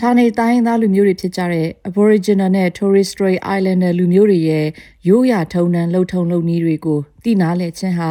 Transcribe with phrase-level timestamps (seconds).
[0.00, 4.66] ဌာနေတိုင်းသားလူမျိုးတွေဖြစ်ကြတဲ့ Aboriginal နဲ့ Torres Strait Islander လူမျိုးတွေရဲ့
[5.08, 8.10] ရိုးရာထုံးတမ်းလှုပ်ထုံလှုပ်နည်းတွေကိုတည်နာလဲခြင်းဟာ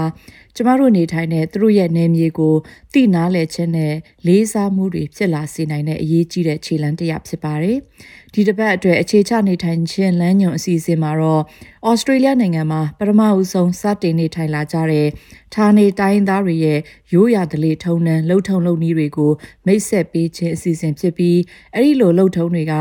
[0.55, 2.55] ကျမတို့နေထိုင်တဲ့သူတို့ရဲ့နယ်မြေကို
[2.93, 3.93] တည်နာလဲခြင်းနဲ့
[4.27, 7.77] လေးစားမှုတွေဖြစ်လာစေနိုင်တဲ့အရေးကြီးတဲ့ခြေလှမ်းတစ်ရပ်ဖြစ်ပါတယ်။
[8.37, 11.43] ဒီတစ်ပတ်အတွက်အခြေချနေထိုင်ခြင်းလမ်းညွန်အစီအစဉ်မှာတော့
[11.87, 15.07] ဩစတြေးလျနိုင်ငံမှာပထမဦးဆုံးစတင်နေထိုင်လာကြတဲ့
[15.53, 16.79] ဌာနေတိုင်းသားတွေရဲ့
[17.13, 19.31] ရိုးရာဓလေ့ထုံးတမ်းလှုပ်ထုံလှုပ်နည်းတွေကို
[19.65, 21.39] မိတ်ဆက်ပေးခြင်းအစီအစဉ်ဖြစ်ပြီး
[21.73, 22.73] အဲ့ဒီလိုလှုပ်ထုံတွေက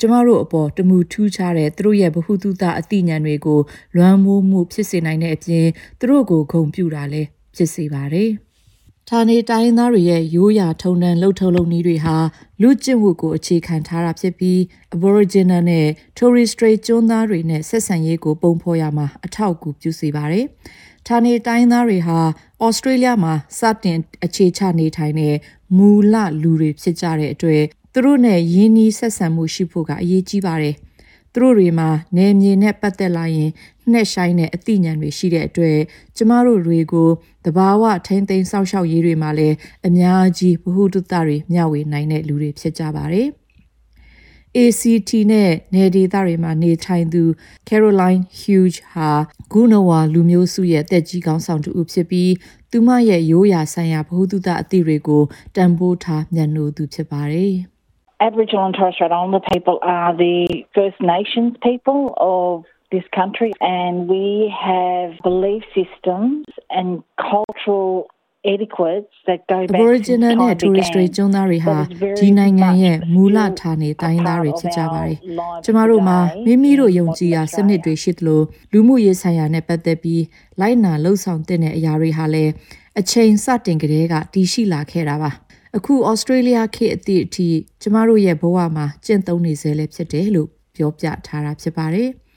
[0.00, 3.60] ကျမတို့အပေါ်တမှုထူးခြားတဲ့သူတို့ရဲ့ဗဟုသုတအသိဉာဏ်တွေကို
[3.96, 5.66] လွမ်းမိုးမှုဖြစ်စေနိုင်တဲ့အပြင်
[5.98, 8.30] သူတို့ကိုဂုဏ်ပြုတာလည်းဖြစ်စေပါတယ်။
[9.10, 12.16] ဌာနေတိုင်းသားတွေရဲ့ရိုးရာထုံတန်းလှုပ်ထုံလုပ်နည်းတွေဟာ
[12.62, 14.58] လူကျင့်ဝတ်ကိုအခြေခံထားတာဖြစ်ပြီး
[14.94, 20.44] Aboriginal နဲ့ Torres Strait ကျွန်းသားတွေနဲ့ဆက်ဆံရေးကိုပုံဖော်ရမှာအထောက်အကူပြုစေပါတယ်။
[21.06, 22.18] ဌာနေတိုင်းသားတွေဟာ
[22.64, 25.34] ဩစတြေးလျမှာစတင်အခြေချနေထိုင်တဲ့
[25.76, 30.76] မူလလူတွေဖြစ်ကြတဲ့အတွက်သူတို့နဲ့ယင်းနီးဆက်ဆံမှုရှိဖို့ကအရေးကြီးပါတယ်။
[31.34, 33.50] သူတို့တွေမှာနယ်မြေနဲ့ပတ်သက်လာရင်
[33.92, 35.78] နှက်ဆိုင်တဲ့အသိဉာဏ်တွေရှိတဲ့အတွက်
[36.16, 37.08] ကျမတို့တွေကို
[37.44, 43.28] တဘာဝထိမ့်သိမ်းစောက်ရှောက်ရေးတွေမှာလည်းအများကြီးဗဟုသုတတွေမျှဝေနိုင်တဲ့လူတွေဖြစ်ကြပါတယ်။
[44.56, 47.22] ACT နဲ့နယ်ဒေသတွေမှာနေထိုင်သူ
[47.68, 49.10] Caroline Hughes ဟာ
[49.52, 52.32] ဂုဏဝါလူမျိုးစုရဲ့တက်ကြီးကောင်းဆောင်တူဖြစ်ပြီး
[52.70, 55.22] သူမရဲ့ရိုးရာဆိုင်ရာဗဟုသုတအသည့်တွေကို
[55.56, 57.54] တန်ဖိုးထားမျက်နှိုးသူဖြစ်ပါတယ်။
[58.20, 64.08] Aboriginal and Torres Strait Islander people are the First Nations people of this country, and
[64.08, 68.10] we have belief systems and cultural
[68.44, 71.76] etiquettes that go back Aboriginal နဲ့ Torres Strait ကျွန်းသားတွေဟာ
[72.18, 75.16] ဒီနိုင်ငံရဲ့မူလဌာနေတိုင်းသားတွေဖြစ်ကြပါတယ်။
[75.64, 78.40] ကျမတို့မှာမိမိတို့ယုံကြည်ရာစနစ်တွေရှိသလို
[78.72, 80.22] လူမှုရေးဆိုင်ရာနဲ့ပတ်သက်ပြီး
[80.60, 82.52] လိုက်နာလှုပ်ဆောင်တဲ့အရာတွေဟာလည်း
[83.00, 85.30] အချိန်စတင်ကတည်းကတည်ရှိလာခဲ့တာပါ။
[85.76, 87.48] အခုဩစတြေးလျခေတ်အသည့်အထိ
[87.82, 92.10] ကျမတို့ရဲ့ဘဝမှာကျင့်သုံးနေစေလဲဖြစ်တယ်လို့ပြောပြထားတာဖြစ်ပါတယ်။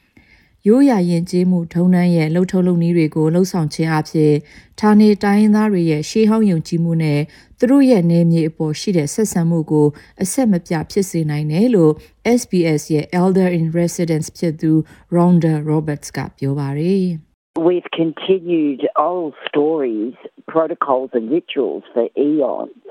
[0.68, 4.34] ရိုးရာယဉ်ကျေးမှုထုံးတမ်းရဲ့လှုပ်ထုံးလုပ်နည်းတွေကိုလှုပ်ဆောင်ခြင်းအဖြစ်
[4.80, 7.22] ဌာနေတိုင်းသားတွေရဲ့ရှေးဟောင်းယုံကြည်မှုနဲ့
[7.60, 9.88] သူတို့ရဲ့နေမြေအပေါ်ရှိတဲ့ဆက်ဆံမှုကို
[10.24, 11.94] အဆက်မပြဖြစ်စေနိုင်တယ်လို့
[12.40, 14.72] SBS ရဲ့ Elder in Residence ဖြစ်သူ
[15.16, 17.06] Rhonda Roberts ကပြောပါတယ်။
[17.68, 20.16] We've continued old stories,
[20.54, 22.82] protocols and rituals for eons.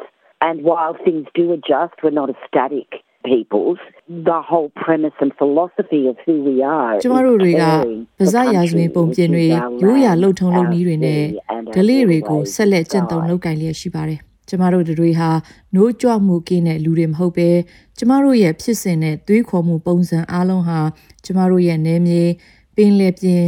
[0.49, 2.89] And while things do adjust, we're not a static
[3.25, 3.79] peoples
[4.09, 7.65] the whole premise and philosophy of who we are ကျမတို့တွေက
[8.19, 9.47] ဗဇရာဇဝင်ပုံပြင်တွေ
[9.85, 11.23] ရိုးရာလှုပ်ထုံလုပ်နည်းတွေနဲ့
[11.75, 15.31] ဒလေးတွေကိုဆက်လက်ကျင့်သုံးလုပ်ကိုင်လျက်ရှိပါတယ်ကျမတို့တွေဟာ
[15.75, 17.49] နိုးကြွမှုကင်းတဲ့လူတွေမဟုတ်ပဲ
[17.99, 20.81] ကျမတို့ရဲ့ဖြစ်စဉ်နဲ့သွေးခေါ်မှုပုံစံအလုံးဟာ
[21.25, 22.23] ကျမတို့ရဲ့နေမြေ
[22.77, 23.45] ပင်လယ်ပြင်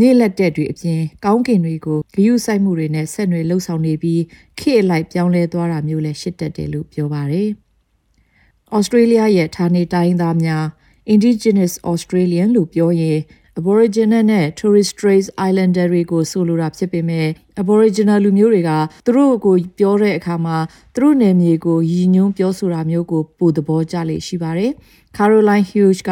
[0.00, 4.22] ညစ်လက်တဲ့တွေအပြင်ကောင်းကင်တွေကိုဂယုဆိုင်မှုတွေနဲ့ဆက်နွယ်လှုပ်ဆောင်နေပြီး
[4.58, 7.48] ခေတ်လိုက်ပြောင်းလဲသွားတာမျိုးလည်းရှိတတ်တယ်လို့ပြောပါတယ်။
[8.76, 10.64] Australia ရဲ့ဌာနေတိုင်းသားများ
[11.14, 13.18] Indigenous Australian လို့ပြောရင်
[13.60, 17.28] Aboriginal နဲ့ Torres Strait Islander တွေကိုဆိုလိုတာဖြစ်ပေမဲ့
[17.62, 18.70] Aboriginal လူမျိုးတွေက
[19.06, 20.56] သူတို့ကိုပြောတဲ့အခါမှာ
[20.94, 24.70] သူတို့နယ်မြေကိုရည်ညွှန်းပြောဆိုတာမျိုးကိုပိုသဘောကျလေရှိပါတယ်။
[25.16, 26.10] Caroline Hughes က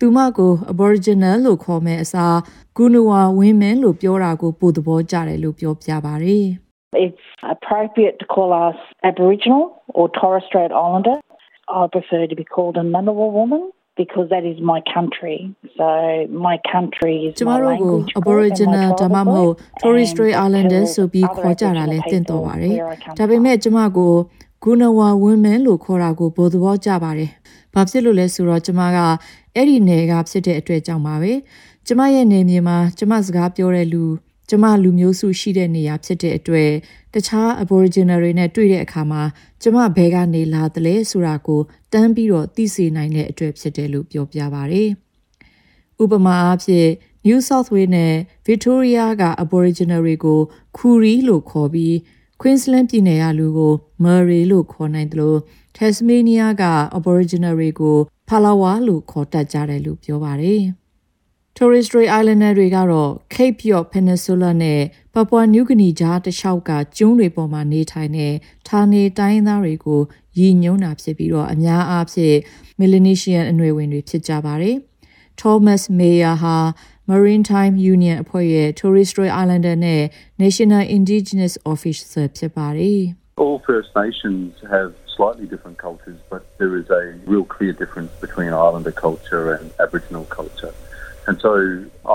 [0.00, 2.34] သူမကို Aboriginal လို့ခေါ်မဲ့အစား
[2.76, 6.46] Gunawa women လို့ပြောတာကိုပိုသဘောကျတယ်လို့ပြောပြပါတယ်။
[7.06, 8.78] It's appropriate to call us
[9.10, 9.64] Aboriginal
[9.98, 11.16] or Torres Strait Islander.
[11.68, 13.62] I prefer to be called a Ngunnawal woman.
[14.00, 15.38] Because that is my country
[15.78, 15.86] so
[16.48, 22.76] my country is ကျမတို့ကို Aboriginal ဒါမှမဟုတ် Torres Strait Islander ဆိုပြီးခေါ်ကြတာလဲတင့်တော်ပါတယ်
[23.18, 24.12] ဒါပေမဲ့ကျမကို
[24.64, 27.30] Gunawa women လို့ခေါ်တာကိုဘို့သဘောကျပါတယ်
[27.74, 28.98] ဘာဖြစ်လို့လဲဆိုတော့ကျမက
[29.54, 31.32] အဲ့ဒီနယ်ကဖြစ်တဲ့အတွက်ကြောင့်ပါပဲ
[31.86, 34.04] ကျမရဲ့နေမြေမှာကျမစကားပြောတဲ့လူ
[34.50, 36.70] ကျမလူမျိုးစုရှိတဲ့နေရာဖြစ်တဲ့အတွက်
[37.14, 39.22] တခြား Aboriginal တွေနဲ့တွေ့တဲ့အခါမှာ
[39.62, 41.60] ကျမဘဲကနေလာတယ်လဲဆိုတာကို
[41.92, 44.84] တန်းပြီးတော့သိစေနိုင်တဲ့အတွက်ဖြစ်တယ်လို့ပြောပြပါဗျ။
[46.02, 46.90] ဥပမာအားဖြင့်
[47.26, 48.14] New South Wales နဲ့
[48.48, 50.40] Victoria က Aboriginal တွေကို
[50.76, 51.94] Koori လို့ခေါ်ပြီး
[52.40, 53.72] Queensland ပြည်နယ်ကလူကို
[54.04, 55.38] Murray လို့ခေါ်နိုင်တယ်လို့
[55.76, 56.64] Tasmania က
[56.98, 57.96] Aboriginal တွေကို
[58.28, 60.62] Palawa လို့ခေါ်တတ်ကြတယ်လို့ပြောပါတယ်။
[61.62, 64.80] Torres Strait Islander တွေကတော့ Cape York Peninsula နဲ့
[65.14, 68.34] Papua New Guinea ကြားတစ်လျှောက်ကကျွန်းတွေပေါ်မှာနေထိုင်တဲ့
[68.68, 70.00] ဌာနေတိုင်းသားတွေကို
[70.38, 72.36] ရည်ညွှန်းတာဖြစ်ပြီးတော့အများအားဖြင့်
[72.80, 74.76] Melanesian အနွယ်ဝင်တွေဖြစ်ကြပါတယ်
[75.40, 76.56] Thomas Mayer ဟာ
[77.10, 80.02] Maritime Union အဖွဲ့ရဲ့ Torres Strait Islander နဲ့
[80.42, 83.02] National Indigenous Officer ဖြစ်ပါတယ်
[83.42, 88.50] All First Nations have slightly different cultures, but there is a real clear difference between
[88.66, 90.74] Islander culture and Aboriginal culture.
[91.28, 91.52] And so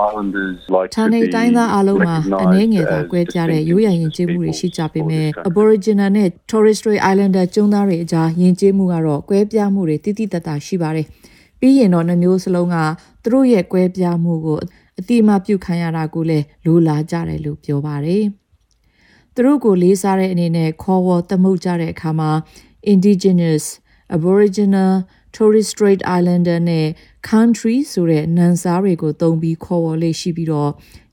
[0.06, 11.06] islanders like ဌာနေတိုင်းသားအလုံးမှာအနည်းငယ်သာကွဲပြားတဲ့ရိုးရာယဉ်ကျေးမှုတွေရှိကြပေမဲ့ Aboriginal နဲ့ Torres Strait Islander ကျွန်းသားတွေအကြားယဉ်ကျေးမှုကတော့ကွဲပြားမှုတွေတိတိတတ်တာရှိပါတယ်။
[11.60, 12.76] ပြီးရင်တော့နှမျိုးစလုံးက
[13.22, 14.58] သူတို့ရဲ့ကွဲပြားမှုကို
[14.98, 18.24] အတိအမှပြုခံရတာကိုလည်းလိုလားကြတယ်လို့ပြောပါတယ်။
[19.34, 22.30] သူတို့ကိုလေးစားတဲ့အနေနဲ့ခေါ်ဝေါ်သမုတ်ကြတဲ့အခါမှာ
[22.92, 23.64] indigenous
[24.16, 24.92] aboriginal
[25.36, 26.86] Torres Strait Islander နဲ့
[27.30, 30.70] country ဆိုတဲ့နန်စားတွေကိုသုံးပြီးခေါ်ဝေါ်လေးရှိပြီးတော့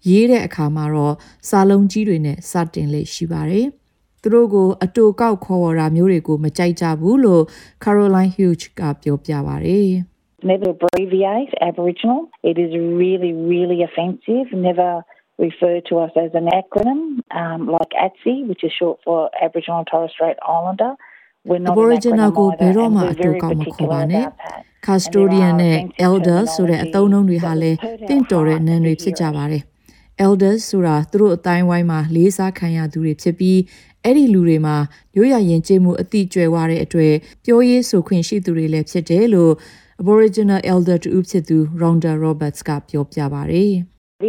[0.10, 1.16] ရေးတဲ့အခါမှာတော့
[1.50, 3.68] စာလုံးကြီးတွေနဲ့စတင်လေးရှိပါတယ်။
[4.22, 7.44] သူတို့ကိုအတူကောက်ခေါ်ဝေါ်တာမျိုးတွေကိုမကြိုက်ကြဘူးလို့
[7.84, 9.90] Caroline Hughes ကပြောပြပါတယ်။
[10.52, 12.20] Never abbreviate Aboriginal.
[12.44, 12.72] It is
[13.02, 14.48] really, really offensive.
[14.70, 14.92] Never
[15.38, 17.02] refer to us as an acronym
[17.42, 20.94] um, like ATSI, which is short for Aboriginal and Torres Strait Islander.
[21.70, 24.26] Aboriginal ကိုဘယ်တော့မှအတူကောက်မခေါ်ပါနဲ့
[24.86, 29.64] custodian နဲ့ elder ဆိုတဲ့အသုံးအနှုန်းတွေဟာလည်းတင့်တော်တဲ့နာမ်တွေဖြစ်ကြပါတယ်
[30.26, 33.60] elders ဆိုတာသူတို့အတိုင်းဝိုင်းမှာလေးစားခံရသူတွေဖြစ်ပြီး
[34.04, 34.76] အဲ့ဒီလူတွေမှာ
[35.18, 37.14] ရိုးရာယဉ်ကျေးမှုအတိကျွယ်ဝတဲ့အတွေ့
[37.46, 39.54] ပြောရေးဆိုခွင့်ရှိသူတွေလည်းဖြစ်တယ်လို့
[40.02, 43.74] Aboriginal elder တူဖြစ်သူ Rhonda Roberts ကပြောပြပါတယ်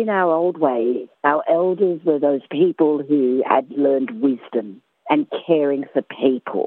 [0.02, 0.82] In our old way,
[1.30, 3.22] our elders were those people who
[3.52, 4.66] had learned wisdom
[5.12, 6.66] and caring for people.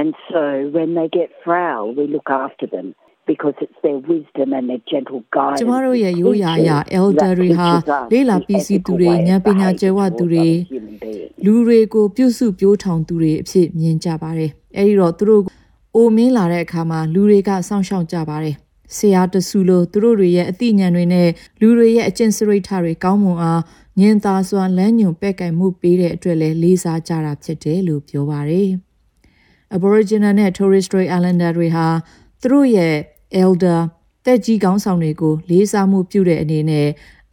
[0.00, 0.42] And so
[0.76, 2.94] when they get frail, we look after them
[3.26, 7.68] because it's their wisdom and their gentle guidance ကျမတို့ရဲ့ရိုးရာအရ elder တွေဟာ
[8.12, 10.48] လေးလာပြီးစီသူတွေဉာဏ်ပညာကျယ်ဝသူတွေ
[11.44, 15.42] လူတွေကိုပြုစုပြိုးထောင်သူတွေအဖြစ်မြင်ကြပါတယ်အဲဒီတော့သူတို့
[15.96, 18.56] အိုမင်းလာတဲ့အခါမှာလူတွေကစောင့်ရှောက်ကြပါတယ်
[18.96, 21.28] ဆရာတဆူလိုသူတို့တွေရဲ့အသိဉာဏ်တွေနဲ့
[21.60, 23.62] လူတွေရဲ့အကျင့်စရိတ်ထတွေကောင်းမွန်အား
[24.00, 28.70] ညင်သာစွာလမ်းညွန်ပဲ့ကင်မှုပေးတဲ့အတွက်လည်းလေးစားကြတာဖြစ်တယ်လို့ပြောပါတယ်။
[29.76, 31.86] Aboriginal နဲ့ Torres Strait Islander တွေဟာ
[32.40, 32.96] သူတို့ရဲ့
[33.42, 33.80] elder
[34.24, 36.88] တက်ကြီးကောင်းဆောင်တွေကိုလေးစားမှုပြုတဲ့အနေနဲ့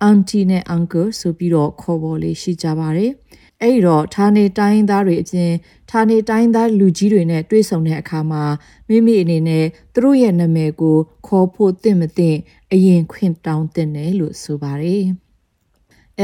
[0.07, 3.11] auntie နဲ့ uncle ဆိုပြီးတော့ခေါ်ပေါ်လေးရှိကြပါတယ်။
[3.61, 5.51] အဲ့တော့ဌာနေတိုင်းသားတွေအပြင်
[5.91, 8.43] ဌာနေတိုင်းသားလူကြီးတွေနဲ့တွေ့ဆုံတဲ့အခါမှာ
[8.89, 10.97] မိမိအနေနဲ့သူတို့ရဲ့နာမည်ကို
[11.27, 12.37] ခေါ်ဖို့သင့်မသင့်
[12.71, 15.05] အရင်ခွင့်တောင်းသင့်တယ်လို့ဆိုပါတယ်။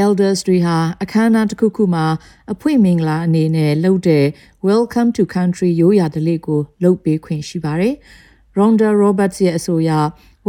[0.04, 2.06] elders တွေဟာအခမ်းအနားတစ်ခုခုမှာ
[2.52, 4.24] အဖွင့်မင်္ဂလာအနေနဲ့လုပ်တဲ့
[4.68, 7.94] welcome to country ရိုးရာဓလေ့ကိုလုပ်ပေးခွင့်ရှိပါတယ်။
[8.56, 9.90] Rhonda Roberts ရဲ့အဆိုအရ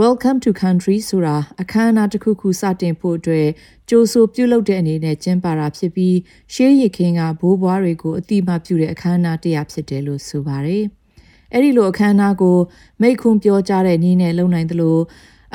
[0.01, 3.47] welcome to country ဆိုတာအခမ်းအနားတစ်ခုခုစတင်ဖို့အတွက်
[3.89, 6.15] ကြိုးဆိုပြုလုပ်တဲ့အနေနဲ့ကျင်းပတာဖြစ်ပြီး
[6.53, 10.83] ရှေးရည်ခင်းကဘိုးဘွားတွေကိုအတိမပြုတဲ့အခမ်းအနားတစ်ရာဖြစ်တယ်လို့ဆိုပါတယ်။
[11.53, 12.57] အဲ့ဒီလိုအခမ်းအနားကို
[13.01, 14.97] မိတ်ခွန်းပြောကြားတဲ့နည်းနဲ့လုပ်နိုင်သလို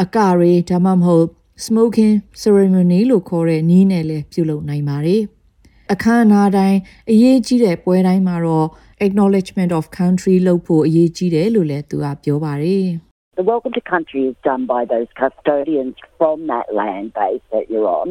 [0.02, 1.26] အကရေဒါမှမဟုတ်
[1.65, 5.23] smoking ceremony လို့ခေါ်တဲ့နည်းနဲ့လည်းပြုလုပ်နိုင်ပါတယ်။
[5.93, 6.79] အခမ်းအနားတိုင်း
[7.11, 8.67] အရေးကြီးတဲ့ပွဲတိုင်းမှာတော့
[9.05, 12.87] acknowledgement of country လုပ်ဖို့အရေးကြီးတယ်လို့လည်းသူကပြောပါတယ်။
[13.39, 17.91] The welcome to country is done by those custodians from that land base that you're
[18.01, 18.09] on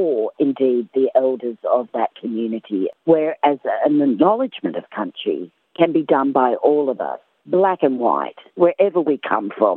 [0.00, 0.14] or
[0.46, 2.82] indeed the elders of that community
[3.12, 3.58] whereas
[3.88, 5.40] an acknowledgement of country
[5.78, 9.76] can be done by all of us black and white wherever we come from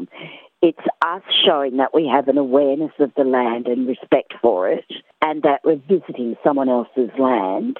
[0.69, 4.89] It's us showing that we have an awareness of the land and respect for it,
[5.27, 7.75] and that we're visiting someone else's land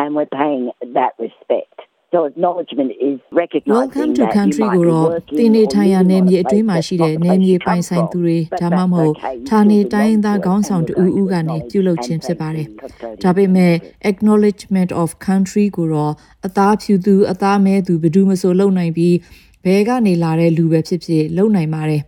[0.00, 0.64] and we're paying
[0.98, 1.76] that respect.
[2.12, 5.06] So acknowledgement is recognizing Welcome to country ကိုတော့
[5.38, 9.14] တင်းနေထိုင်ရနယ်မြေအတွင်းမှာရှိတဲ့နယ်မြေပိုင်ဆိုင်သူတွေဒါမှမဟုတ်
[9.48, 12.66] ဌာနေတိုင်းသားခေါင်းဆောင်တူဦးကနေပြုလုပ်ခြင်းဖြစ်ပါတယ်။
[13.22, 13.74] ဒါပေမဲ့
[14.10, 16.12] acknowledgement of country ကိုတော့
[16.46, 19.16] အသားဖြူသူအသားမဲသူဘယ်သူမှဆိုလုံနိုင်ပြီး
[19.64, 22.02] ဘဲကနေလာတဲ့လူပဲဖြစ်ဖြစ်လုံနိုင်ပါတယ်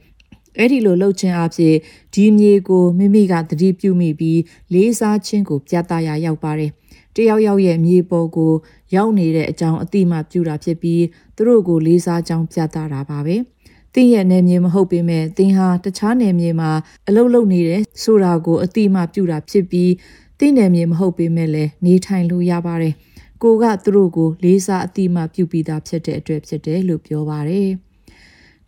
[0.58, 1.74] အဲ့ဒီလိုလှုပ်ခြင်းအဖြစ်
[2.14, 4.40] ဒီမြေကိုမိမိကသတိပြုမိပြီး
[4.72, 6.70] လေးစားခြင်းကိုပြသရာရောက်ပါတယ်
[7.16, 8.52] တယောက်ယောက်ရဲ့မြေပေါ်ကို
[8.94, 11.02] ရောက်နေတဲ့အကြောင်းအတိမပြုတာဖြစ်ပြီး
[11.36, 13.36] သူတို့ကိုလေးစားကြောင်းပြသတာပါပဲ
[13.94, 16.70] တင်းရဲ့နယ်မြေမဟုတ်ပေမဲ့တင်းဟာတခြားနယ်မြေမှာ
[17.08, 19.92] အလုပ်လုပ်နေတယ်ဆိုတာကိုအတိမပြုတာဖြစ်ပြီး
[20.38, 22.94] တင်းနယ်မြေမဟုတ်ပေမဲ့လည်းနေထိုင်လို့ရပါတယ်
[23.42, 27.70] ကိုကသူတို့ကိုလေးစားအတိမပြုပြီးသားဖြစ်တဲ့အတွက်ဖြစ်တယ်လို့ပြောပါတယ်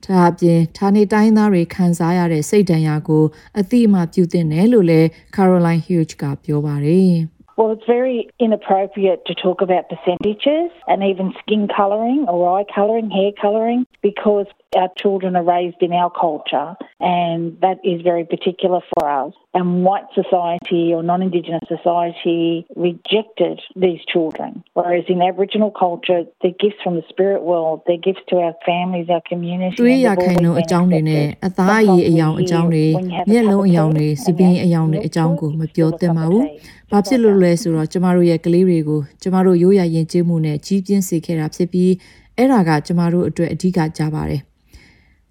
[0.08, 3.24] ဒါအပြင်ဌာနေတိုင်းသားတွေခံစားရတဲ့စိတ်ဒဏ်ရာကို
[3.58, 7.16] အတိအမှပြုသင့်တယ်လို့လည်း Caroline Hughes ကပြောပါတယ်။
[7.58, 13.08] Well, it's very inappropriate to talk about percentages and even skin colouring or eye colouring,
[13.08, 18.80] hair colouring, because our children are raised in our culture, and that is very particular
[18.92, 19.32] for us.
[19.54, 24.64] And white society or non Indigenous society rejected these children.
[24.74, 29.08] Whereas in Aboriginal culture, they're gifts from the spirit world, they're gifts to our families,
[29.08, 29.76] our community.
[29.82, 32.86] တွေးရခိုင်နှုန်းအကြောင်းတွေနဲ့အသားအရည်အယောင်အကြောင်းတွေ
[33.30, 36.44] မျက်လုံးအယောင်တွေစီပင်းအယောင်တွေအကြောင်းကိုမပြောသင့်ပါဘူး။
[36.90, 41.92] ဘာဖြစ်လို့လဲဆိုတော့ကျမတို့ရဲ့ကလေးတွေကိုကျမတို့ရိုးရာယဉ်ကျေးမှုနဲ့ကြီးပြင်းစေခဲ့တာဖြစ်ပြီး
[42.36, 44.42] အဲ့ဒါကကျမတို့အတွက်အဓိကကြပါတယ်။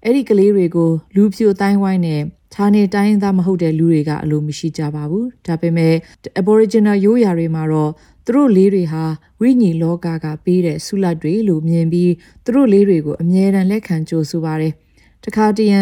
[0.08, 2.22] အဲ့ဒီကလေးတွေကိုလူဖြူအတိုင်းဝိုင်းနဲ့
[2.54, 5.96] ဌာနေတိုင်းသားမဟုတ်တဲ့လူတွေကအလိုမရှိကြပါဘူး။ဒါပေမဲ့
[6.42, 7.92] Aboriginal ရိုးရာတွေမှာတော့
[8.26, 9.04] သူတို့လေးတွေဟာ
[9.42, 12.12] ဝိညာဉ်လောကကပေးတဲ့ဆုလတ်တွေလို့မြင်ပြီး
[12.46, 14.74] သူတို့လေးတွေကိုအမြဲတမ်းလက်ခံကြိုဆိုပါတယ်။
[15.26, 15.82] တခါတရံ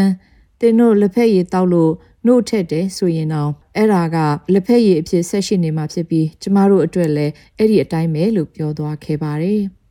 [0.59, 1.91] တင်တို့လက်ဖက်ရည်တောက်လို့
[2.25, 4.17] နှုတ်ထက်တယ်ဆိုရင်တော့အဲ့ဒါက
[4.53, 9.61] လက်ဖက်ရည်အဖြစ်ဆက်ရှိနေမှာဖြစ်ပြီးကျမတို့အတွက်လည်းအဲ့ဒီအတိုင်းပဲလို့ပြောသွားခဲ့ပါတယ်။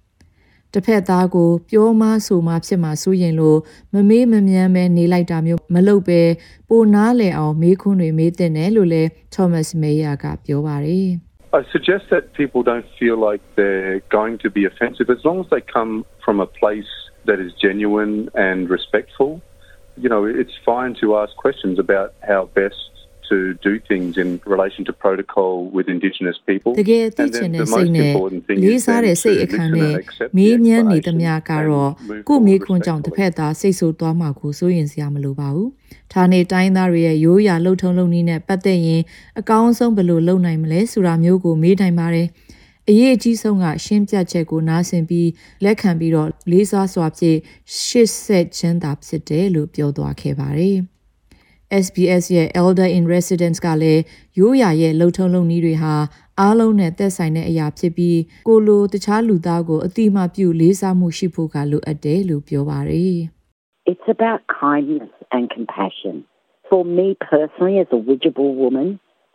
[0.75, 3.59] တစ်ဖက်သားကိုပြောမဆိုမှဖြစ်မှာစိုးရင်လို့
[3.93, 6.21] မမေးမမြန်းပဲနေလိုက်တာမျိုးမလုပ်ပဲ
[6.69, 11.11] ပိုနားလည်အောင်မေးခွန်းတွေမေးတင်တယ်လို့လည်း Thomas Mayer ကပြောပါတယ်။
[11.59, 15.49] I suggest that people don't feel like they're going to be offensive as long as
[15.53, 15.93] they come
[16.25, 16.93] from a place
[17.29, 19.31] that is genuine and respectful.
[20.03, 22.92] You know, it's fine to ask questions about how best
[23.33, 26.73] to do things in relation to protocol with Indigenous people.
[26.81, 28.13] တကယ်သိချင်တဲ့စိတ်နဲ့
[28.63, 29.95] လေးစားတဲ့စိတ်အခမ်းနဲ့
[30.37, 31.93] မေးမြန်းနေသမျှကတော့
[32.29, 35.69] ကိုမေးခွန်းကြောင့်တစ်ဖက်သားစိတ်ဆိုးသွားမှကိုစိုးရင်စရာမလိုပါဘူး။
[36.13, 39.03] ဌာနေတိုင်းသားတွေရဲ့ရိုးရာလှုပ်ထုံလုံနည်းနဲ့ပတ်သက်ရင်
[39.39, 42.29] အကောင်းဆုံးဘယ်လိုလုပ်နိုင်မလဲဆိုတာမျိုးကိုမေးနိုင်ပါတယ်။
[42.89, 45.29] အရေးအကြီးဆုံးကရှင်းပြချက်ကိုနားဆင်ပြီး
[45.65, 47.39] လက်ခံပြီးတော့လေးစားစွာဖြင့်
[47.83, 50.79] ရှစ်ဆက်ခြင်းသာဖြစ်တယ်လို့ပြောသွားခဲ့ပါတယ်။
[51.84, 54.02] SBS ရဲ့ Elder in Residence ကလည်း
[54.40, 55.94] ရိုးရာရဲ့လှုပ်ထုံးလုံနည်းတွေဟာ
[56.40, 63.18] အားလုံးနဲ့သက်ဆိုင်တဲ့အရာဖြစ်ပြီးကိုလိုတခြားလူသားကိုအတိမပြုလေးစားမှုရှိဖို့ကလိုအပ်တယ်လို့ပြောပါတယ်
[63.92, 66.16] It's about kindness and compassion.
[66.70, 68.88] For me personally, as a Widjable woman,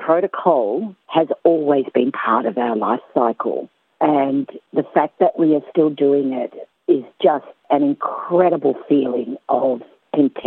[0.06, 0.66] protocol
[1.06, 3.60] has always been part of our life cycle.
[4.00, 4.44] And
[4.78, 6.52] the fact that we are still doing it
[6.96, 9.80] is just an incredible feeling of